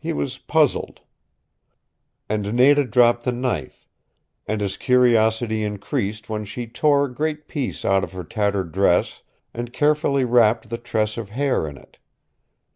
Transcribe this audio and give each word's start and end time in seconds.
He 0.00 0.12
was 0.12 0.36
puzzled. 0.36 0.98
And 2.28 2.54
Nada 2.56 2.84
dropped 2.84 3.22
the 3.22 3.30
knife, 3.30 3.86
and 4.44 4.60
his 4.60 4.76
curiosity 4.76 5.62
increased 5.62 6.28
when 6.28 6.44
she 6.44 6.66
tore 6.66 7.04
a 7.04 7.14
great 7.14 7.46
piece 7.46 7.84
out 7.84 8.02
of 8.02 8.10
her 8.10 8.24
tattered 8.24 8.72
dress, 8.72 9.22
and 9.54 9.72
carefully 9.72 10.24
wrapped 10.24 10.70
the 10.70 10.78
tress 10.78 11.16
of 11.16 11.30
hair 11.30 11.68
in 11.68 11.76
it. 11.76 11.98